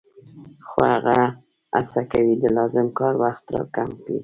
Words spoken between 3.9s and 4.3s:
کړي